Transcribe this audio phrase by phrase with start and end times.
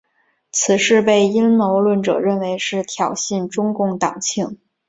[0.51, 4.57] 此事被阴谋论者认为是挑衅中共党庆。